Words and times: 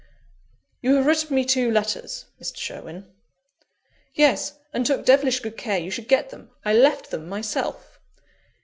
"You 0.81 0.95
have 0.95 1.05
written 1.05 1.35
me 1.35 1.45
two 1.45 1.69
letters, 1.69 2.25
Mr. 2.41 2.57
Sherwin" 2.57 3.05
"Yes: 4.15 4.53
and 4.73 4.83
took 4.83 5.05
devilish 5.05 5.41
good 5.41 5.57
care 5.57 5.77
you 5.77 5.91
should 5.91 6.07
get 6.07 6.31
them 6.31 6.49
I 6.65 6.73
left 6.73 7.11
them 7.11 7.29
myself." 7.29 7.99